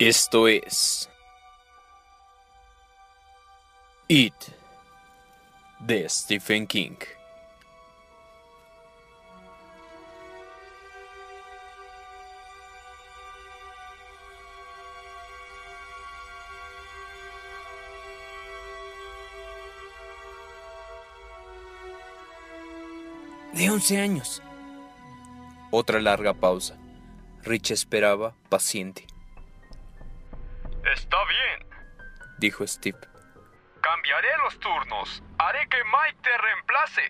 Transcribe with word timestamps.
Esto 0.00 0.48
es 0.48 1.10
It 4.08 4.32
de 5.78 6.08
Stephen 6.08 6.66
King. 6.66 6.96
De 23.52 23.68
11 23.68 24.00
años. 24.00 24.42
Otra 25.70 26.00
larga 26.00 26.32
pausa. 26.32 26.78
Rich 27.42 27.72
esperaba, 27.72 28.34
paciente. 28.48 29.09
Está 31.10 31.24
bien. 31.24 31.66
Dijo 32.38 32.64
Steve. 32.64 33.00
Cambiaré 33.80 34.28
los 34.44 34.60
turnos. 34.60 35.20
Haré 35.40 35.68
que 35.68 35.82
Mike 35.82 36.18
te 36.22 36.38
reemplace. 36.38 37.02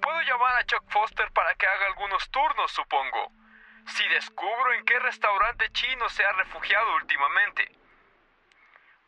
Puedo 0.00 0.20
llamar 0.22 0.54
a 0.56 0.64
Chuck 0.64 0.84
Foster 0.88 1.28
para 1.32 1.52
que 1.56 1.66
haga 1.66 1.86
algunos 1.86 2.30
turnos, 2.30 2.70
supongo. 2.70 3.32
Si 3.88 4.06
descubro 4.10 4.72
en 4.72 4.84
qué 4.84 5.00
restaurante 5.00 5.68
chino 5.72 6.08
se 6.10 6.24
ha 6.24 6.30
refugiado 6.34 6.94
últimamente. 6.94 7.68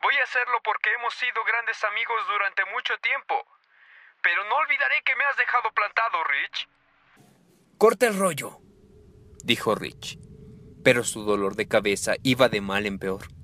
Voy 0.03 0.17
a 0.17 0.25
hacerlo 0.25 0.59
porque 0.65 0.93
hemos 0.93 1.15
sido 1.15 1.45
grandes 1.45 1.85
amigos 1.85 2.27
durante 2.27 2.65
mucho 2.75 2.99
tiempo. 2.99 3.47
Pero 4.25 4.43
no 4.49 4.57
olvidaré 4.57 5.03
que 5.05 5.15
me 5.15 5.25
has 5.25 5.37
dejado 5.37 5.71
plantado, 5.71 6.25
Rich. 6.25 6.69
Corta 7.79 8.09
el 8.09 8.19
rollo, 8.19 8.59
dijo 9.45 9.77
Rich. 9.77 10.19
Pero 10.83 11.05
su 11.05 11.23
dolor 11.23 11.55
de 11.55 11.69
cabeza 11.69 12.15
iba 12.25 12.49
de 12.49 12.61
mal 12.61 12.87
en 12.87 12.99
peor. 12.99 13.40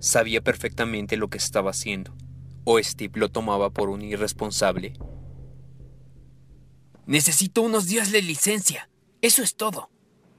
Sabía 0.00 0.40
perfectamente 0.40 1.16
lo 1.16 1.28
que 1.28 1.38
estaba 1.38 1.70
haciendo, 1.70 2.14
o 2.64 2.80
Steve 2.82 3.18
lo 3.18 3.28
tomaba 3.30 3.70
por 3.70 3.88
un 3.88 4.02
irresponsable. 4.02 4.94
Necesito 7.06 7.62
unos 7.62 7.86
días 7.88 8.12
de 8.12 8.22
licencia, 8.22 8.88
eso 9.22 9.42
es 9.42 9.56
todo. 9.56 9.90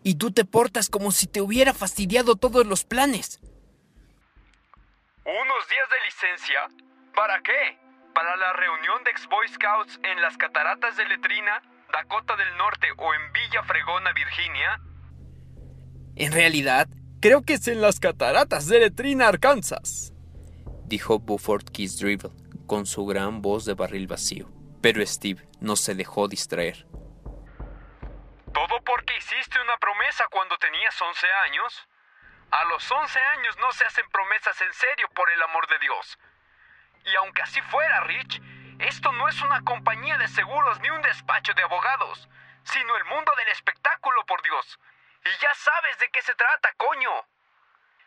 Y 0.03 0.15
tú 0.15 0.31
te 0.31 0.45
portas 0.45 0.89
como 0.89 1.11
si 1.11 1.27
te 1.27 1.41
hubiera 1.41 1.73
fastidiado 1.73 2.35
todos 2.35 2.65
los 2.65 2.85
planes. 2.85 3.39
¿Unos 5.25 5.67
días 5.67 5.89
de 5.89 6.05
licencia? 6.05 6.59
¿Para 7.13 7.41
qué? 7.41 7.77
¿Para 8.13 8.35
la 8.37 8.53
reunión 8.53 9.03
de 9.03 9.11
ex 9.11 9.27
Boy 9.27 9.47
Scouts 9.49 9.99
en 10.03 10.21
las 10.21 10.37
cataratas 10.37 10.95
de 10.95 11.05
Letrina, 11.05 11.61
Dakota 11.91 12.35
del 12.37 12.55
Norte 12.57 12.87
o 12.97 13.13
en 13.13 13.33
Villa 13.33 13.63
Fregona, 13.63 14.13
Virginia? 14.13 14.81
En 16.15 16.31
realidad, 16.31 16.87
Creo 17.21 17.43
que 17.43 17.55
es 17.55 17.67
en 17.67 17.81
las 17.81 17.99
cataratas 17.99 18.67
de 18.67 18.79
Letrina, 18.79 19.27
Arkansas, 19.27 20.13
dijo 20.85 21.19
Buford 21.19 21.65
Dribble 21.65 22.31
con 22.65 22.85
su 22.85 23.05
gran 23.05 23.41
voz 23.41 23.65
de 23.65 23.73
barril 23.73 24.07
vacío. 24.07 24.47
Pero 24.81 25.05
Steve 25.05 25.45
no 25.59 25.75
se 25.75 25.95
dejó 25.95 26.29
distraer. 26.29 26.87
¿Todo 28.53 28.81
porque 28.85 29.17
hiciste 29.17 29.59
una 29.59 29.75
promesa 29.81 30.23
cuando 30.31 30.57
tenías 30.59 30.95
11 31.01 31.27
años? 31.43 31.87
A 32.51 32.63
los 32.71 32.89
11 32.89 33.19
años 33.37 33.57
no 33.59 33.69
se 33.73 33.83
hacen 33.83 34.07
promesas 34.13 34.55
en 34.61 34.71
serio, 34.71 35.09
por 35.13 35.29
el 35.29 35.41
amor 35.41 35.67
de 35.67 35.79
Dios. 35.79 36.17
Y 37.03 37.15
aunque 37.17 37.41
así 37.41 37.59
fuera, 37.63 37.99
Rich, 38.05 38.41
esto 38.79 39.11
no 39.11 39.27
es 39.27 39.41
una 39.41 39.61
compañía 39.65 40.17
de 40.17 40.29
seguros 40.29 40.79
ni 40.79 40.89
un 40.89 41.01
despacho 41.01 41.53
de 41.53 41.63
abogados, 41.63 42.29
sino 42.63 42.95
el 42.95 43.03
mundo 43.03 43.33
del 43.37 43.49
espectáculo, 43.49 44.25
por 44.25 44.41
Dios. 44.41 44.79
Y 45.25 45.29
ya 45.41 45.53
sabes 45.53 45.97
de 45.99 46.09
qué 46.09 46.21
se 46.21 46.33
trata, 46.35 46.73
coño. 46.77 47.11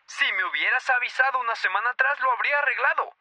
Si 0.07 0.25
me 0.33 0.45
hubieras 0.45 0.89
avisado 0.91 1.41
una 1.41 1.55
semana 1.57 1.91
atrás 1.91 2.19
lo 2.21 2.31
habría 2.33 2.59
arreglado. 2.59 3.15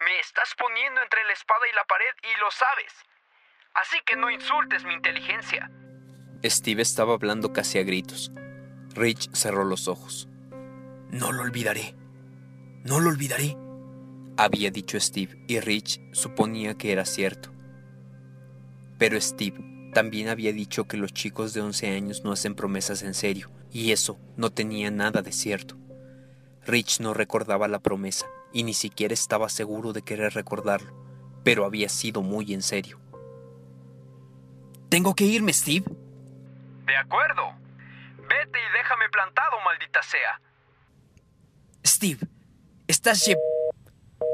Me 0.00 0.18
estás 0.18 0.54
poniendo 0.56 1.00
entre 1.02 1.24
la 1.24 1.32
espada 1.32 1.68
y 1.70 1.74
la 1.74 1.84
pared 1.84 2.14
y 2.22 2.40
lo 2.40 2.50
sabes. 2.50 2.92
Así 3.74 4.00
que 4.06 4.16
no 4.16 4.30
insultes 4.30 4.84
mi 4.84 4.94
inteligencia. 4.94 5.70
Steve 6.44 6.82
estaba 6.82 7.14
hablando 7.14 7.52
casi 7.52 7.78
a 7.78 7.84
gritos. 7.84 8.30
Rich 8.94 9.30
cerró 9.32 9.64
los 9.64 9.88
ojos. 9.88 10.28
No 11.10 11.32
lo 11.32 11.42
olvidaré. 11.42 11.94
No 12.84 13.00
lo 13.00 13.08
olvidaré. 13.10 13.56
Había 14.36 14.70
dicho 14.70 14.98
Steve 15.00 15.44
y 15.48 15.60
Rich 15.60 16.00
suponía 16.12 16.76
que 16.76 16.92
era 16.92 17.04
cierto. 17.04 17.50
Pero 18.98 19.20
Steve 19.20 19.58
también 19.94 20.28
había 20.28 20.52
dicho 20.52 20.84
que 20.84 20.98
los 20.98 21.14
chicos 21.14 21.54
de 21.54 21.62
11 21.62 21.96
años 21.96 22.24
no 22.24 22.32
hacen 22.32 22.54
promesas 22.54 23.02
en 23.02 23.14
serio, 23.14 23.50
y 23.72 23.92
eso 23.92 24.18
no 24.36 24.50
tenía 24.50 24.90
nada 24.90 25.22
de 25.22 25.32
cierto. 25.32 25.78
Rich 26.66 27.00
no 27.00 27.14
recordaba 27.14 27.68
la 27.68 27.78
promesa, 27.78 28.26
y 28.52 28.64
ni 28.64 28.74
siquiera 28.74 29.14
estaba 29.14 29.48
seguro 29.48 29.94
de 29.94 30.02
querer 30.02 30.34
recordarlo, 30.34 30.92
pero 31.42 31.64
había 31.64 31.88
sido 31.88 32.20
muy 32.20 32.52
en 32.52 32.60
serio. 32.60 33.00
Tengo 34.90 35.14
que 35.14 35.24
irme, 35.24 35.52
Steve. 35.52 35.86
De 36.86 36.96
acuerdo. 36.96 37.54
Vete 38.18 38.58
y 38.58 38.72
déjame 38.76 39.08
plantado, 39.10 39.56
maldita 39.64 40.02
sea. 40.02 40.40
Steve, 41.86 42.26
estás... 42.86 43.24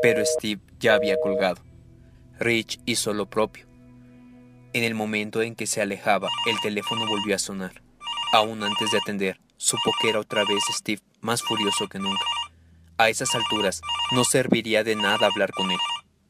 Pero 0.03 0.25
Steve 0.25 0.61
ya 0.79 0.95
había 0.95 1.19
colgado. 1.21 1.63
Rich 2.39 2.81
hizo 2.87 3.13
lo 3.13 3.29
propio. 3.29 3.70
En 4.73 4.85
el 4.85 4.95
momento 4.95 5.43
en 5.43 5.57
que 5.57 5.67
se 5.67 5.83
alejaba, 5.83 6.29
el 6.47 6.61
teléfono 6.61 7.05
volvió 7.09 7.35
a 7.35 7.41
sonar. 7.41 7.83
Aún 8.33 8.63
antes 8.63 8.93
de 8.93 8.99
atender, 8.99 9.41
supo 9.57 9.91
que 10.01 10.11
era 10.11 10.21
otra 10.21 10.45
vez 10.45 10.63
Steve, 10.71 11.03
más 11.21 11.43
furioso 11.43 11.89
que 11.89 11.99
nunca. 11.99 12.25
A 12.97 13.09
esas 13.09 13.35
alturas, 13.35 13.81
no 14.13 14.23
serviría 14.23 14.85
de 14.85 14.95
nada 14.95 15.27
hablar 15.27 15.51
con 15.51 15.73
él. 15.73 15.79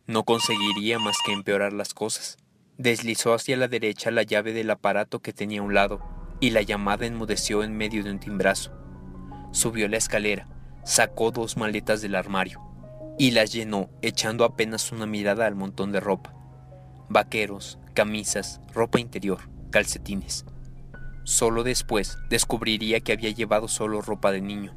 No 0.06 0.24
conseguiría 0.24 0.98
más 0.98 1.18
que 1.24 1.32
empeorar 1.32 1.74
las 1.74 1.92
cosas. 1.92 2.38
Deslizó 2.78 3.34
hacia 3.34 3.58
la 3.58 3.68
derecha 3.68 4.10
la 4.10 4.22
llave 4.22 4.54
del 4.54 4.70
aparato 4.70 5.20
que 5.20 5.34
tenía 5.34 5.60
a 5.60 5.64
un 5.64 5.74
lado, 5.74 6.00
y 6.40 6.50
la 6.50 6.62
llamada 6.62 7.04
enmudeció 7.04 7.62
en 7.62 7.76
medio 7.76 8.02
de 8.02 8.10
un 8.10 8.20
timbrazo. 8.20 8.72
Subió 9.52 9.86
la 9.86 9.98
escalera, 9.98 10.48
sacó 10.82 11.30
dos 11.30 11.58
maletas 11.58 12.00
del 12.00 12.14
armario, 12.14 12.62
y 13.18 13.32
las 13.32 13.52
llenó 13.52 13.90
echando 14.00 14.44
apenas 14.46 14.92
una 14.92 15.04
mirada 15.04 15.46
al 15.46 15.56
montón 15.56 15.92
de 15.92 16.00
ropa. 16.00 16.34
Vaqueros, 17.10 17.78
camisas, 18.00 18.62
ropa 18.72 18.98
interior, 18.98 19.40
calcetines. 19.70 20.46
Solo 21.24 21.64
después 21.64 22.16
descubriría 22.30 23.00
que 23.00 23.12
había 23.12 23.28
llevado 23.28 23.68
solo 23.68 24.00
ropa 24.00 24.32
de 24.32 24.40
niño. 24.40 24.74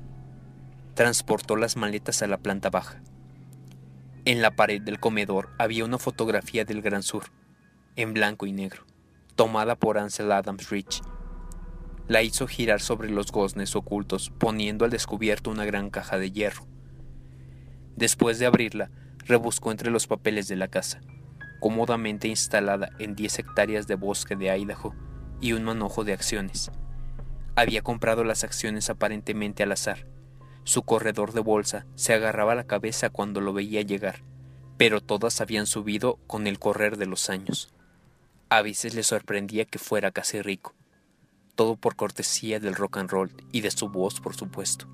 Transportó 0.94 1.56
las 1.56 1.78
maletas 1.78 2.22
a 2.22 2.28
la 2.28 2.38
planta 2.38 2.70
baja. 2.70 3.02
En 4.26 4.42
la 4.42 4.58
pared 4.58 4.82
del 4.82 5.00
comedor 5.00 5.52
había 5.58 5.86
una 5.86 6.00
fotografía 6.00 6.66
del 6.66 6.82
Gran 6.82 7.02
Sur, 7.02 7.28
en 7.96 8.14
blanco 8.14 8.46
y 8.46 8.52
negro, 8.52 8.84
tomada 9.38 9.78
por 9.78 9.98
Ansel 9.98 10.30
Adams 10.34 10.70
Rich. 10.70 11.02
La 12.10 12.24
hizo 12.24 12.46
girar 12.46 12.82
sobre 12.82 13.10
los 13.10 13.32
goznes 13.32 13.74
ocultos, 13.78 14.34
poniendo 14.38 14.84
al 14.84 14.92
descubierto 14.92 15.50
una 15.50 15.64
gran 15.64 15.92
caja 15.92 16.18
de 16.18 16.30
hierro. 16.30 16.68
Después 17.96 18.38
de 18.38 18.48
abrirla, 18.48 18.92
rebuscó 19.20 19.72
entre 19.72 19.92
los 19.92 20.08
papeles 20.08 20.50
de 20.50 20.58
la 20.58 20.68
casa 20.68 21.00
cómodamente 21.64 22.28
instalada 22.28 22.90
en 23.00 23.16
10 23.16 23.40
hectáreas 23.40 23.88
de 23.88 23.96
bosque 23.96 24.36
de 24.36 24.54
Idaho 24.54 24.94
y 25.40 25.54
un 25.54 25.64
manojo 25.64 26.04
de 26.04 26.12
acciones. 26.12 26.70
Había 27.56 27.82
comprado 27.82 28.26
las 28.26 28.44
acciones 28.44 28.90
aparentemente 28.90 29.64
al 29.64 29.72
azar. 29.72 30.06
Su 30.66 30.82
corredor 30.82 31.32
de 31.32 31.40
bolsa 31.40 31.86
se 31.96 32.14
agarraba 32.14 32.54
la 32.54 32.66
cabeza 32.66 33.10
cuando 33.10 33.40
lo 33.40 33.54
veía 33.54 33.82
llegar, 33.82 34.26
pero 34.76 35.00
todas 35.00 35.40
habían 35.40 35.66
subido 35.66 36.20
con 36.28 36.48
el 36.48 36.60
correr 36.60 36.98
de 36.98 37.06
los 37.06 37.30
años. 37.30 37.74
A 38.50 38.62
veces 38.62 38.94
le 38.94 39.04
sorprendía 39.04 39.64
que 39.64 39.80
fuera 39.80 40.12
casi 40.12 40.42
rico. 40.42 40.76
Todo 41.56 41.78
por 41.78 41.96
cortesía 41.96 42.60
del 42.60 42.76
rock 42.76 42.98
and 42.98 43.10
roll 43.10 43.32
y 43.54 43.62
de 43.62 43.72
su 43.72 43.88
voz, 43.88 44.20
por 44.20 44.36
supuesto. 44.36 44.90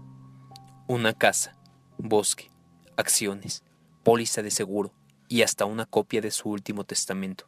Una 0.88 1.14
casa, 1.14 1.58
bosque, 1.98 2.52
acciones, 2.96 3.64
póliza 4.04 4.44
de 4.44 4.52
seguro, 4.52 4.94
y 5.30 5.44
hasta 5.44 5.64
una 5.64 5.86
copia 5.86 6.20
de 6.20 6.32
su 6.32 6.50
último 6.50 6.84
testamento. 6.84 7.46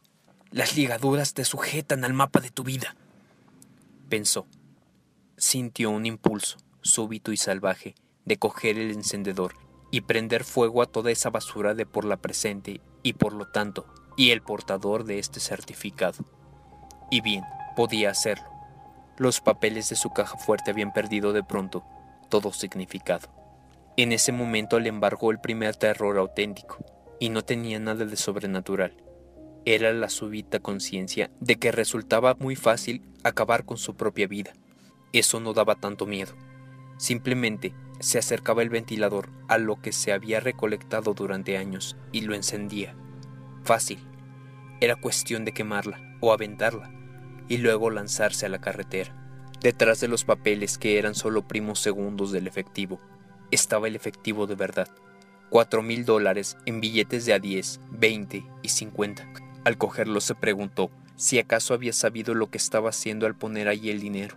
Las 0.50 0.76
ligaduras 0.76 1.34
te 1.34 1.44
sujetan 1.44 2.04
al 2.04 2.14
mapa 2.14 2.40
de 2.40 2.50
tu 2.50 2.62
vida, 2.62 2.96
pensó. 4.08 4.46
Sintió 5.36 5.90
un 5.90 6.06
impulso, 6.06 6.58
súbito 6.80 7.32
y 7.32 7.36
salvaje, 7.36 7.94
de 8.24 8.38
coger 8.38 8.78
el 8.78 8.92
encendedor 8.92 9.54
y 9.90 10.02
prender 10.02 10.44
fuego 10.44 10.80
a 10.82 10.86
toda 10.86 11.10
esa 11.10 11.30
basura 11.30 11.74
de 11.74 11.86
por 11.86 12.04
la 12.04 12.16
presente 12.16 12.80
y 13.02 13.14
por 13.14 13.32
lo 13.32 13.48
tanto, 13.48 13.86
y 14.16 14.30
el 14.30 14.42
portador 14.42 15.04
de 15.04 15.18
este 15.18 15.40
certificado. 15.40 16.24
Y 17.10 17.20
bien, 17.20 17.44
podía 17.74 18.10
hacerlo. 18.10 18.46
Los 19.16 19.40
papeles 19.40 19.88
de 19.88 19.96
su 19.96 20.10
caja 20.10 20.38
fuerte 20.38 20.70
habían 20.70 20.92
perdido 20.92 21.32
de 21.32 21.42
pronto 21.42 21.84
todo 22.28 22.52
significado. 22.52 23.28
En 23.96 24.12
ese 24.12 24.32
momento 24.32 24.80
le 24.80 24.88
embargó 24.88 25.30
el 25.30 25.40
primer 25.40 25.76
terror 25.76 26.16
auténtico, 26.16 26.78
y 27.22 27.28
no 27.28 27.42
tenía 27.42 27.78
nada 27.78 28.04
de 28.04 28.16
sobrenatural. 28.16 28.96
Era 29.64 29.92
la 29.92 30.08
súbita 30.08 30.58
conciencia 30.58 31.30
de 31.38 31.54
que 31.54 31.70
resultaba 31.70 32.34
muy 32.34 32.56
fácil 32.56 33.00
acabar 33.22 33.64
con 33.64 33.78
su 33.78 33.94
propia 33.94 34.26
vida. 34.26 34.54
Eso 35.12 35.38
no 35.38 35.52
daba 35.52 35.76
tanto 35.76 36.04
miedo. 36.04 36.32
Simplemente 36.96 37.74
se 38.00 38.18
acercaba 38.18 38.62
el 38.62 38.70
ventilador 38.70 39.30
a 39.46 39.58
lo 39.58 39.80
que 39.80 39.92
se 39.92 40.12
había 40.12 40.40
recolectado 40.40 41.14
durante 41.14 41.56
años 41.56 41.96
y 42.10 42.22
lo 42.22 42.34
encendía. 42.34 42.96
Fácil. 43.62 44.00
Era 44.80 44.96
cuestión 44.96 45.44
de 45.44 45.52
quemarla 45.52 46.00
o 46.18 46.32
aventarla 46.32 46.90
y 47.46 47.58
luego 47.58 47.90
lanzarse 47.90 48.46
a 48.46 48.48
la 48.48 48.60
carretera. 48.60 49.14
Detrás 49.60 50.00
de 50.00 50.08
los 50.08 50.24
papeles 50.24 50.76
que 50.76 50.98
eran 50.98 51.14
solo 51.14 51.46
primos 51.46 51.78
segundos 51.78 52.32
del 52.32 52.48
efectivo, 52.48 53.00
estaba 53.52 53.86
el 53.86 53.94
efectivo 53.94 54.48
de 54.48 54.56
verdad. 54.56 54.88
Cuatro 55.52 55.82
mil 55.82 56.06
dólares 56.06 56.56
en 56.64 56.80
billetes 56.80 57.26
de 57.26 57.34
a 57.34 57.38
10, 57.38 57.78
20 57.90 58.42
y 58.62 58.68
50. 58.70 59.28
Al 59.64 59.76
cogerlo 59.76 60.22
se 60.22 60.34
preguntó 60.34 60.90
si 61.16 61.38
acaso 61.38 61.74
había 61.74 61.92
sabido 61.92 62.34
lo 62.34 62.48
que 62.48 62.56
estaba 62.56 62.88
haciendo 62.88 63.26
al 63.26 63.34
poner 63.34 63.68
allí 63.68 63.90
el 63.90 64.00
dinero. 64.00 64.34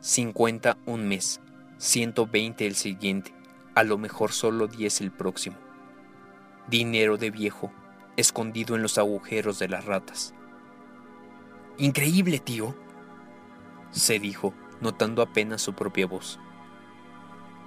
50 0.00 0.76
un 0.84 1.06
mes, 1.06 1.40
120 1.76 2.66
el 2.66 2.74
siguiente, 2.74 3.32
a 3.76 3.84
lo 3.84 3.98
mejor 3.98 4.32
solo 4.32 4.66
10 4.66 5.00
el 5.02 5.12
próximo. 5.12 5.56
Dinero 6.66 7.18
de 7.18 7.30
viejo, 7.30 7.70
escondido 8.16 8.74
en 8.74 8.82
los 8.82 8.98
agujeros 8.98 9.60
de 9.60 9.68
las 9.68 9.84
ratas. 9.84 10.34
Increíble, 11.76 12.40
tío, 12.40 12.74
se 13.92 14.18
dijo, 14.18 14.54
notando 14.80 15.22
apenas 15.22 15.62
su 15.62 15.74
propia 15.74 16.08
voz. 16.08 16.40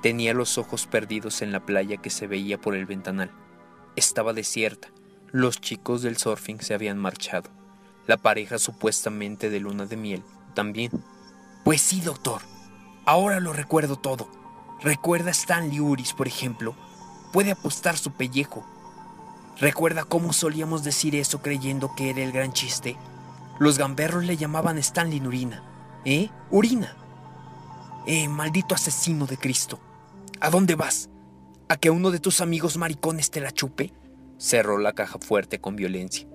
Tenía 0.02 0.34
los 0.34 0.58
ojos 0.58 0.88
perdidos 0.88 1.42
en 1.42 1.52
la 1.52 1.60
playa 1.66 1.98
que 1.98 2.10
se 2.10 2.26
veía 2.26 2.60
por 2.60 2.76
el 2.76 2.86
ventanal. 2.86 3.32
Estaba 3.96 4.34
desierta. 4.34 4.90
Los 5.32 5.62
chicos 5.62 6.02
del 6.02 6.18
surfing 6.18 6.60
se 6.60 6.74
habían 6.74 6.98
marchado. 6.98 7.50
La 8.08 8.18
pareja 8.18 8.58
supuestamente 8.58 9.50
de 9.50 9.60
luna 9.60 9.86
de 9.86 9.98
miel 9.98 10.24
también. 10.56 10.92
Pues 11.64 11.82
sí, 11.82 12.02
doctor. 12.02 12.42
Ahora 13.06 13.40
lo 13.40 13.54
recuerdo 13.54 13.96
todo. 13.96 14.28
Recuerda 14.82 15.30
a 15.30 15.32
Stanley 15.32 15.80
Uris, 15.80 16.14
por 16.14 16.28
ejemplo. 16.28 16.76
Puede 17.32 17.52
apostar 17.52 17.98
su 17.98 18.12
pellejo. 18.12 18.66
Recuerda 19.60 20.04
cómo 20.04 20.34
solíamos 20.34 20.84
decir 20.84 21.16
eso 21.16 21.42
creyendo 21.42 21.94
que 21.96 22.10
era 22.10 22.22
el 22.22 22.32
gran 22.32 22.52
chiste. 22.52 22.98
Los 23.60 23.78
gamberros 23.78 24.24
le 24.24 24.38
llamaban 24.38 24.80
Stanley 24.80 25.22
Urina. 25.26 25.64
¿Eh? 26.04 26.30
Urina. 26.50 26.96
Eh, 28.08 28.28
maldito 28.28 28.74
asesino 28.74 29.28
de 29.28 29.38
Cristo. 29.38 29.80
¿A 30.44 30.50
dónde 30.50 30.74
vas? 30.74 31.08
¿A 31.70 31.78
que 31.78 31.92
uno 31.92 32.10
de 32.10 32.18
tus 32.18 32.42
amigos 32.42 32.76
maricones 32.76 33.30
te 33.30 33.42
la 33.42 33.52
chupe? 33.52 33.94
Cerró 34.40 34.80
la 34.80 34.94
caja 34.94 35.20
fuerte 35.20 35.62
con 35.62 35.76
violencia 35.76 36.28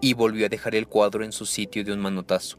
y 0.00 0.14
volvió 0.14 0.46
a 0.46 0.48
dejar 0.48 0.74
el 0.74 0.88
cuadro 0.88 1.24
en 1.24 1.30
su 1.30 1.46
sitio 1.46 1.84
de 1.84 1.92
un 1.92 2.00
manotazo. 2.00 2.58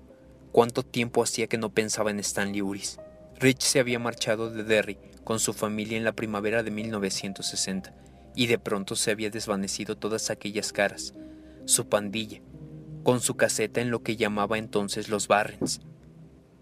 ¿Cuánto 0.53 0.83
tiempo 0.83 1.21
hacía 1.21 1.47
que 1.47 1.57
no 1.57 1.73
pensaba 1.73 2.11
en 2.11 2.19
Stanley 2.19 2.61
Uris? 2.61 2.97
Rich 3.37 3.63
se 3.63 3.81
había 3.81 3.99
marchado 3.99 4.49
de 4.49 4.63
Derry 4.63 4.97
con 5.25 5.39
su 5.39 5.51
familia 5.51 5.97
en 5.97 6.05
la 6.05 6.13
primavera 6.13 6.63
de 6.63 6.71
1960 6.71 7.93
y 8.33 8.47
de 8.47 8.57
pronto 8.57 8.95
se 8.95 9.11
había 9.11 9.29
desvanecido 9.29 9.97
todas 9.97 10.29
aquellas 10.29 10.71
caras, 10.71 11.13
su 11.65 11.89
pandilla, 11.89 12.39
con 13.03 13.19
su 13.19 13.35
caseta 13.35 13.81
en 13.81 13.91
lo 13.91 14.01
que 14.01 14.15
llamaba 14.15 14.57
entonces 14.57 15.09
los 15.09 15.27
Barrens. 15.27 15.81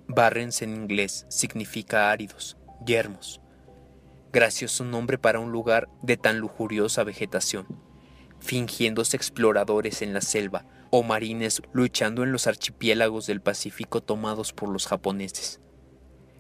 Barrens 0.08 0.64
en 0.64 0.74
inglés 0.74 1.28
significa 1.30 2.10
áridos, 2.10 2.58
yermos. 2.84 3.43
Gracioso 4.34 4.84
nombre 4.84 5.20
para 5.20 5.40
un 5.40 5.52
lugar 5.52 5.90
de 6.02 6.18
tan 6.18 6.40
lujuriosa 6.40 7.04
vegetación, 7.04 7.68
fingiéndose 8.40 9.16
exploradores 9.16 10.02
en 10.02 10.12
la 10.12 10.22
selva 10.22 10.66
o 10.90 11.04
marines 11.04 11.62
luchando 11.72 12.24
en 12.24 12.32
los 12.32 12.48
archipiélagos 12.48 13.28
del 13.28 13.42
Pacífico 13.42 14.02
tomados 14.02 14.52
por 14.52 14.70
los 14.70 14.88
japoneses, 14.88 15.62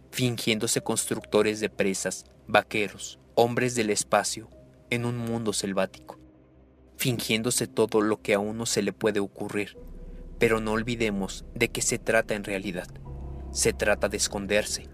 fingiéndose 0.09 0.81
constructores 0.81 1.59
de 1.59 1.69
presas, 1.69 2.25
vaqueros, 2.47 3.19
hombres 3.35 3.75
del 3.75 3.91
espacio 3.91 4.49
en 4.89 5.05
un 5.05 5.15
mundo 5.15 5.53
selvático, 5.53 6.17
fingiéndose 6.97 7.67
todo 7.67 8.01
lo 8.01 8.23
que 8.23 8.33
a 8.33 8.39
uno 8.39 8.65
se 8.65 8.81
le 8.81 8.91
puede 8.91 9.19
ocurrir, 9.19 9.77
pero 10.39 10.59
no 10.59 10.71
olvidemos 10.71 11.45
de 11.53 11.69
qué 11.69 11.83
se 11.83 11.99
trata 11.99 12.33
en 12.33 12.43
realidad. 12.43 12.87
Se 13.51 13.71
trata 13.71 14.09
de 14.09 14.17
esconderse, 14.17 14.89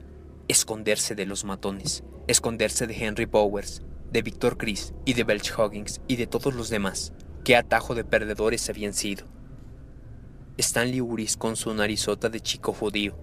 esconderse 0.49 1.13
de 1.13 1.27
los 1.27 1.45
matones, 1.45 2.03
esconderse 2.27 2.87
de 2.87 2.95
Henry 2.95 3.25
Bowers, 3.25 3.83
de 4.11 4.23
Victor 4.23 4.57
Chris 4.57 4.93
y 5.05 5.13
de 5.13 5.23
Belch 5.23 5.53
Huggins 5.57 6.01
y 6.07 6.15
de 6.15 6.25
todos 6.25 6.55
los 6.55 6.69
demás. 6.69 7.13
Qué 7.45 7.55
atajo 7.55 7.93
de 7.93 8.03
perdedores 8.03 8.67
habían 8.67 8.93
sido. 8.93 9.27
Stanley 10.57 11.01
Uris 11.01 11.37
con 11.37 11.55
su 11.55 11.73
narizota 11.73 12.29
de 12.29 12.41
chico 12.41 12.73
judío, 12.73 13.15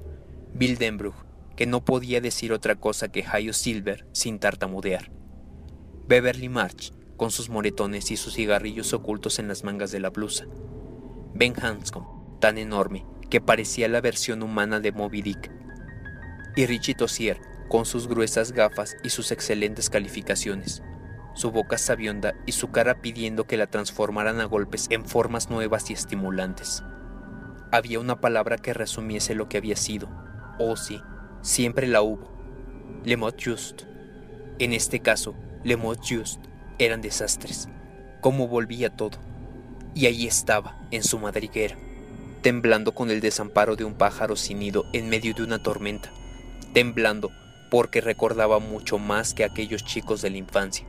Bill 0.54 0.78
Denbrough, 0.78 1.26
que 1.56 1.66
no 1.66 1.84
podía 1.84 2.20
decir 2.20 2.52
otra 2.52 2.76
cosa 2.76 3.08
que 3.08 3.26
Hayo 3.26 3.52
Silver 3.52 4.06
sin 4.12 4.38
tartamudear, 4.38 5.10
Beverly 6.06 6.48
March, 6.48 6.92
con 7.16 7.32
sus 7.32 7.48
moretones 7.48 8.10
y 8.12 8.16
sus 8.16 8.34
cigarrillos 8.34 8.92
ocultos 8.92 9.40
en 9.40 9.48
las 9.48 9.64
mangas 9.64 9.90
de 9.90 9.98
la 9.98 10.10
blusa. 10.10 10.46
Ben 11.34 11.54
Hanscom, 11.60 12.38
tan 12.40 12.56
enorme 12.56 13.04
que 13.28 13.40
parecía 13.40 13.88
la 13.88 14.00
versión 14.00 14.42
humana 14.42 14.78
de 14.78 14.92
Moby 14.92 15.22
Dick. 15.22 15.55
Y 16.56 16.64
Richie 16.64 16.94
Tossier, 16.94 17.38
con 17.68 17.84
sus 17.84 18.08
gruesas 18.08 18.52
gafas 18.52 18.96
y 19.04 19.10
sus 19.10 19.30
excelentes 19.30 19.90
calificaciones, 19.90 20.82
su 21.34 21.50
boca 21.50 21.76
sabionda 21.76 22.34
y 22.46 22.52
su 22.52 22.70
cara 22.70 23.02
pidiendo 23.02 23.46
que 23.46 23.58
la 23.58 23.66
transformaran 23.66 24.40
a 24.40 24.46
golpes 24.46 24.86
en 24.88 25.04
formas 25.04 25.50
nuevas 25.50 25.90
y 25.90 25.92
estimulantes. 25.92 26.82
Había 27.72 28.00
una 28.00 28.22
palabra 28.22 28.56
que 28.56 28.72
resumiese 28.72 29.34
lo 29.34 29.50
que 29.50 29.58
había 29.58 29.76
sido. 29.76 30.08
Oh 30.58 30.76
sí, 30.76 31.02
siempre 31.42 31.86
la 31.88 32.00
hubo. 32.00 32.32
Le 33.04 33.18
mot 33.18 33.38
just. 33.38 33.82
En 34.58 34.72
este 34.72 35.00
caso, 35.00 35.34
le 35.62 35.76
mot 35.76 36.00
just 36.00 36.40
eran 36.78 37.02
desastres. 37.02 37.68
Cómo 38.22 38.48
volvía 38.48 38.88
todo. 38.88 39.18
Y 39.94 40.06
allí 40.06 40.26
estaba, 40.26 40.78
en 40.90 41.02
su 41.02 41.18
madriguera, 41.18 41.76
temblando 42.40 42.94
con 42.94 43.10
el 43.10 43.20
desamparo 43.20 43.76
de 43.76 43.84
un 43.84 43.92
pájaro 43.94 44.36
sin 44.36 44.60
nido 44.60 44.86
en 44.94 45.10
medio 45.10 45.34
de 45.34 45.42
una 45.42 45.62
tormenta, 45.62 46.12
temblando 46.76 47.32
porque 47.70 48.02
recordaba 48.02 48.58
mucho 48.58 48.98
más 48.98 49.32
que 49.32 49.44
aquellos 49.44 49.82
chicos 49.82 50.20
de 50.20 50.28
la 50.28 50.36
infancia. 50.36 50.86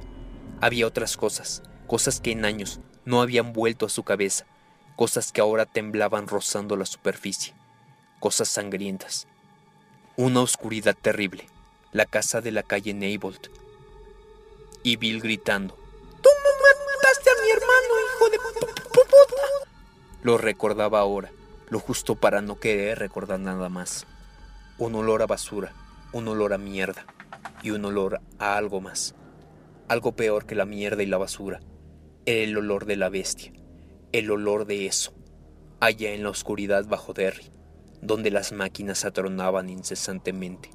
Había 0.59 0.85
otras 0.85 1.15
cosas, 1.15 1.63
cosas 1.87 2.19
que 2.19 2.31
en 2.31 2.43
años 2.43 2.81
no 3.06 3.21
habían 3.21 3.53
vuelto 3.53 3.85
a 3.85 3.89
su 3.89 4.03
cabeza, 4.03 4.45
cosas 4.97 5.31
que 5.31 5.39
ahora 5.39 5.65
temblaban 5.65 6.27
rozando 6.27 6.75
la 6.75 6.85
superficie, 6.85 7.53
cosas 8.19 8.49
sangrientas. 8.49 9.29
Una 10.17 10.41
oscuridad 10.41 10.94
terrible, 10.94 11.47
la 11.94 12.06
casa 12.06 12.41
de 12.41 12.51
la 12.51 12.63
calle 12.63 12.94
Neibold, 12.94 13.49
y 14.83 14.97
Bill 14.97 15.21
gritando. 15.21 15.73
¡Tú 16.21 16.29
mataste 16.97 17.29
a 17.29 17.41
mi 17.41 17.49
hermano, 17.49 17.94
hijo 18.13 18.29
de 18.29 18.37
puta! 18.39 19.69
Lo 20.21 20.37
recordaba 20.37 20.99
ahora, 20.99 21.31
lo 21.69 21.79
justo 21.79 22.15
para 22.15 22.41
no 22.41 22.59
querer 22.59 22.99
recordar 22.99 23.39
nada 23.39 23.69
más. 23.69 24.06
Un 24.79 24.93
olor 24.93 25.23
a 25.23 25.25
basura, 25.25 25.73
un 26.13 26.27
olor 26.27 26.53
a 26.53 26.59
mierda 26.59 27.07
y 27.63 27.71
un 27.71 27.83
olor 27.85 28.21
a 28.37 28.57
algo 28.57 28.79
más. 28.79 29.15
Algo 29.87 30.15
peor 30.15 30.45
que 30.45 30.53
la 30.53 30.67
mierda 30.67 31.01
y 31.01 31.07
la 31.07 31.17
basura. 31.17 31.61
Era 32.27 32.43
el 32.43 32.55
olor 32.55 32.85
de 32.85 32.95
la 32.95 33.09
bestia, 33.09 33.51
el 34.11 34.29
olor 34.29 34.67
de 34.67 34.85
eso, 34.85 35.15
allá 35.79 36.13
en 36.13 36.21
la 36.21 36.29
oscuridad 36.29 36.85
bajo 36.85 37.13
Derry, 37.13 37.49
donde 38.03 38.29
las 38.29 38.51
máquinas 38.51 39.03
atronaban 39.03 39.71
incesantemente. 39.71 40.69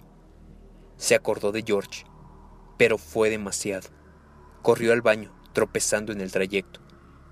Se 0.96 1.14
acordó 1.14 1.52
de 1.52 1.62
George, 1.62 2.04
pero 2.78 2.98
fue 2.98 3.30
demasiado. 3.30 3.88
Corrió 4.62 4.92
al 4.92 5.02
baño, 5.02 5.32
tropezando 5.52 6.10
en 6.10 6.20
el 6.20 6.32
trayecto. 6.32 6.80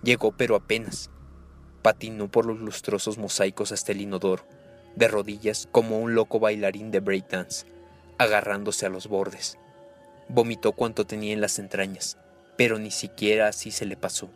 Llegó 0.05 0.31
pero 0.37 0.55
apenas. 0.55 1.11
Patinó 1.83 2.31
por 2.31 2.47
los 2.47 2.61
lustrosos 2.61 3.19
mosaicos 3.19 3.73
hasta 3.73 3.91
el 3.91 4.03
inodoro, 4.03 4.45
de 4.97 5.09
rodillas 5.09 5.69
como 5.71 5.99
un 5.99 6.15
loco 6.15 6.41
bailarín 6.41 6.91
de 6.91 7.01
breakdance, 7.01 7.67
agarrándose 8.19 8.87
a 8.87 8.89
los 8.89 9.09
bordes. 9.09 9.59
Vomitó 10.29 10.73
cuanto 10.73 11.07
tenía 11.07 11.33
en 11.33 11.41
las 11.41 11.59
entrañas, 11.59 12.19
pero 12.57 12.79
ni 12.79 12.91
siquiera 12.91 13.49
así 13.49 13.71
se 13.71 13.87
le 13.87 13.97
pasó. 13.97 14.31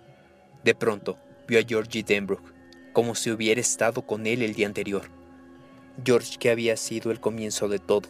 De 0.62 0.74
pronto, 0.74 1.18
vio 1.46 1.60
a 1.60 1.62
Georgie 1.62 2.02
Denbrook, 2.02 2.52
como 2.92 3.14
si 3.14 3.30
hubiera 3.30 3.60
estado 3.60 4.02
con 4.02 4.26
él 4.26 4.42
el 4.42 4.54
día 4.54 4.66
anterior. 4.66 5.10
George 6.04 6.38
que 6.38 6.50
había 6.50 6.76
sido 6.76 7.10
el 7.10 7.20
comienzo 7.20 7.68
de 7.68 7.78
todo. 7.78 8.08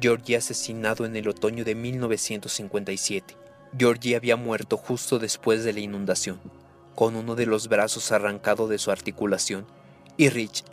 Georgie 0.00 0.36
asesinado 0.36 1.06
en 1.06 1.16
el 1.16 1.28
otoño 1.28 1.64
de 1.64 1.74
1957 1.74 3.46
Georgie 3.78 4.16
había 4.16 4.36
muerto 4.36 4.76
justo 4.76 5.18
después 5.18 5.64
de 5.64 5.72
la 5.72 5.80
inundación, 5.80 6.40
con 6.94 7.14
uno 7.14 7.34
de 7.34 7.44
los 7.44 7.68
brazos 7.68 8.10
arrancado 8.10 8.68
de 8.68 8.78
su 8.78 8.90
articulación, 8.90 9.66
y 10.16 10.30
Rich 10.30 10.64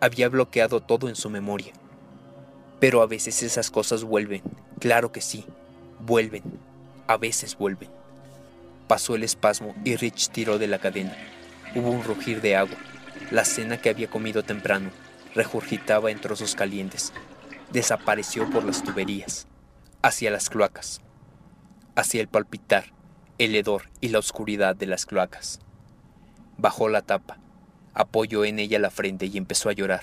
había 0.00 0.28
bloqueado 0.28 0.80
todo 0.80 1.08
en 1.08 1.16
su 1.16 1.30
memoria. 1.30 1.72
Pero 2.80 3.02
a 3.02 3.06
veces 3.06 3.42
esas 3.42 3.70
cosas 3.70 4.04
vuelven, 4.04 4.42
claro 4.78 5.12
que 5.12 5.20
sí, 5.20 5.44
vuelven, 6.00 6.42
a 7.06 7.16
veces 7.16 7.56
vuelven. 7.56 7.90
Pasó 8.86 9.14
el 9.14 9.24
espasmo 9.24 9.74
y 9.84 9.96
Rich 9.96 10.30
tiró 10.30 10.58
de 10.58 10.68
la 10.68 10.78
cadena. 10.78 11.16
Hubo 11.74 11.90
un 11.90 12.04
rugir 12.04 12.40
de 12.40 12.56
agua. 12.56 12.76
La 13.30 13.44
cena 13.44 13.78
que 13.78 13.90
había 13.90 14.08
comido 14.08 14.42
temprano 14.42 14.90
regurgitaba 15.34 16.10
en 16.10 16.20
trozos 16.20 16.54
calientes. 16.54 17.12
Desapareció 17.72 18.48
por 18.48 18.64
las 18.64 18.82
tuberías, 18.82 19.46
hacia 20.02 20.30
las 20.30 20.48
cloacas. 20.48 21.02
hacia 21.98 22.20
el 22.20 22.28
palpitar, 22.28 22.92
el 23.38 23.56
hedor 23.56 23.90
y 24.00 24.10
la 24.10 24.20
oscuridad 24.20 24.76
de 24.76 24.86
las 24.86 25.04
cloacas. 25.04 25.58
Bajó 26.56 26.88
la 26.88 27.02
tapa, 27.02 27.38
apoyó 27.98 28.44
en 28.44 28.60
ella 28.60 28.78
la 28.78 28.92
frente 28.92 29.26
y 29.26 29.36
empezó 29.36 29.68
a 29.68 29.72
llorar. 29.72 30.02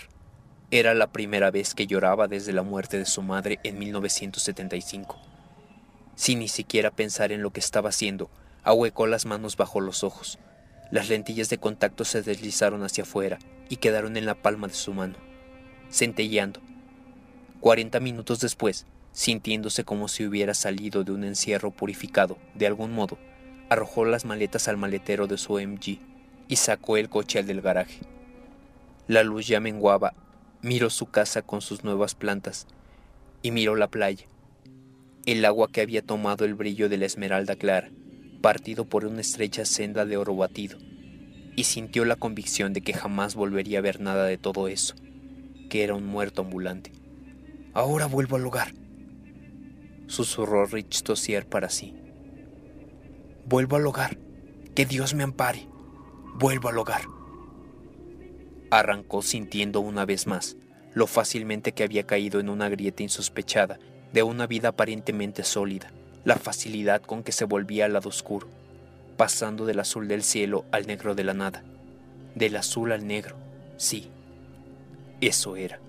Era 0.69 0.93
la 0.93 1.07
primera 1.07 1.49
vez 1.49 1.73
que 1.73 1.87
lloraba 1.87 2.27
desde 2.27 2.51
la 2.51 2.61
muerte 2.61 2.97
de 2.97 3.05
su 3.05 3.21
madre 3.21 3.57
en 3.63 3.79
1975. 3.79 5.17
Sin 6.15 6.39
ni 6.39 6.49
siquiera 6.49 6.91
pensar 6.91 7.31
en 7.31 7.41
lo 7.41 7.51
que 7.51 7.61
estaba 7.61 7.89
haciendo, 7.89 8.29
ahuecó 8.65 9.07
las 9.07 9.25
manos 9.25 9.55
bajo 9.55 9.79
los 9.79 10.03
ojos. 10.03 10.39
Las 10.91 11.07
lentillas 11.07 11.49
de 11.49 11.57
contacto 11.57 12.03
se 12.03 12.21
deslizaron 12.21 12.83
hacia 12.83 13.05
afuera 13.05 13.39
y 13.69 13.77
quedaron 13.77 14.17
en 14.17 14.25
la 14.25 14.35
palma 14.35 14.67
de 14.67 14.73
su 14.73 14.93
mano, 14.93 15.15
centelleando. 15.89 16.59
Cuarenta 17.61 18.01
minutos 18.01 18.41
después, 18.41 18.85
sintiéndose 19.13 19.85
como 19.85 20.09
si 20.09 20.25
hubiera 20.25 20.53
salido 20.53 21.05
de 21.05 21.13
un 21.13 21.23
encierro 21.23 21.71
purificado, 21.71 22.37
de 22.55 22.67
algún 22.67 22.91
modo, 22.91 23.17
arrojó 23.69 24.03
las 24.03 24.25
maletas 24.25 24.67
al 24.67 24.75
maletero 24.75 25.27
de 25.27 25.37
su 25.37 25.53
MG 25.53 25.99
y 26.47 26.57
sacó 26.57 26.97
el 26.97 27.09
coche 27.09 27.39
al 27.39 27.47
del 27.47 27.61
garaje. 27.61 28.01
La 29.07 29.23
luz 29.23 29.47
ya 29.47 29.59
menguaba, 29.59 30.13
miró 30.61 30.89
su 30.89 31.07
casa 31.07 31.41
con 31.41 31.61
sus 31.61 31.83
nuevas 31.83 32.15
plantas 32.15 32.67
y 33.41 33.51
miró 33.51 33.75
la 33.75 33.87
playa, 33.87 34.25
el 35.25 35.45
agua 35.45 35.71
que 35.71 35.81
había 35.81 36.01
tomado 36.01 36.45
el 36.45 36.55
brillo 36.55 36.89
de 36.89 36.97
la 36.97 37.05
esmeralda 37.05 37.55
clara, 37.55 37.91
partido 38.41 38.85
por 38.85 39.05
una 39.05 39.21
estrecha 39.21 39.65
senda 39.65 40.05
de 40.05 40.17
oro 40.17 40.35
batido, 40.35 40.77
y 41.55 41.63
sintió 41.65 42.05
la 42.05 42.15
convicción 42.15 42.73
de 42.73 42.81
que 42.81 42.93
jamás 42.93 43.35
volvería 43.35 43.79
a 43.79 43.81
ver 43.81 43.99
nada 43.99 44.25
de 44.25 44.37
todo 44.37 44.67
eso, 44.67 44.95
que 45.69 45.83
era 45.83 45.93
un 45.93 46.05
muerto 46.05 46.41
ambulante. 46.41 46.91
Ahora 47.73 48.07
vuelvo 48.07 48.35
al 48.37 48.45
hogar, 48.45 48.73
susurró 50.07 50.65
Rich 50.65 51.03
Tossier 51.03 51.47
para 51.47 51.69
sí. 51.69 51.93
Vuelvo 53.45 53.75
al 53.75 53.85
hogar. 53.85 54.17
Que 54.73 54.85
Dios 54.85 55.13
me 55.13 55.23
ampare. 55.23 55.67
Vuelvo 56.37 56.67
al 56.67 56.77
hogar. 56.77 57.03
Arrancó 58.69 59.21
sintiendo 59.21 59.79
una 59.79 60.05
vez 60.05 60.27
más 60.27 60.57
lo 60.93 61.07
fácilmente 61.07 61.71
que 61.71 61.83
había 61.83 62.05
caído 62.05 62.41
en 62.41 62.49
una 62.49 62.67
grieta 62.67 63.03
insospechada 63.03 63.79
de 64.11 64.23
una 64.23 64.45
vida 64.45 64.69
aparentemente 64.69 65.45
sólida, 65.45 65.93
la 66.25 66.35
facilidad 66.35 67.01
con 67.01 67.23
que 67.23 67.31
se 67.31 67.45
volvía 67.45 67.85
al 67.85 67.93
lado 67.93 68.09
oscuro, 68.09 68.47
pasando 69.15 69.65
del 69.65 69.79
azul 69.79 70.09
del 70.09 70.23
cielo 70.23 70.65
al 70.71 70.87
negro 70.87 71.15
de 71.15 71.23
la 71.23 71.33
nada, 71.33 71.63
del 72.33 72.57
azul 72.57 72.91
al 72.91 73.07
negro, 73.07 73.37
sí, 73.77 74.09
eso 75.21 75.55
era. 75.55 75.79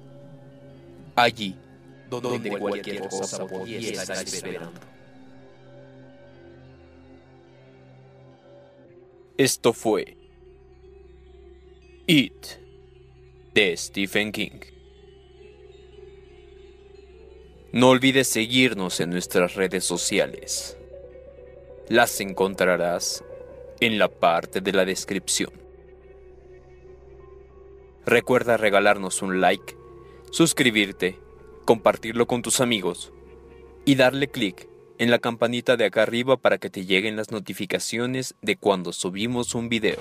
Allí, 1.17 1.57
donde, 2.09 2.57
cualquier, 2.59 3.09
cosa 3.09 3.47
podía 3.47 3.79
estar 3.79 4.25
esperando. 4.25 4.81
Esto 9.37 9.73
fue 9.73 10.16
It 12.09 12.47
de 13.53 13.77
Stephen 13.77 14.31
King. 14.31 14.61
No 17.73 17.89
olvides 17.89 18.29
seguirnos 18.29 19.01
en 19.01 19.11
nuestras 19.11 19.57
redes 19.57 19.85
sociales. 19.85 20.79
Las 21.89 22.21
encontrarás 22.21 23.25
en 23.81 23.99
la 23.99 24.07
parte 24.07 24.61
de 24.61 24.73
la 24.73 24.85
descripción. 24.85 25.51
Recuerda 28.05 28.57
regalarnos 28.57 29.21
un 29.21 29.41
like, 29.41 29.77
suscribirte 30.31 31.19
compartirlo 31.65 32.29
con 32.29 32.43
tus 32.43 32.61
amigos 32.61 33.13
y 33.85 33.97
darle 33.97 34.29
clic 34.29 34.69
en 34.99 35.11
la 35.11 35.19
campanita 35.19 35.77
de 35.77 35.87
acá 35.87 36.05
arriba 36.05 36.37
para 36.37 36.59
que 36.59 36.71
te 36.71 36.87
lleguen 36.87 37.17
las 37.17 37.33
notificaciones 37.33 38.37
de 38.43 38.55
cuando 38.57 38.93
subimos 38.93 39.57
un 39.57 39.69
video. 39.69 39.99